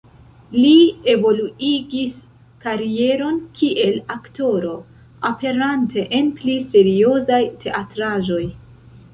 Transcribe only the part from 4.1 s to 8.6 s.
aktoro, aperante en pli seriozaj teatraĵoj.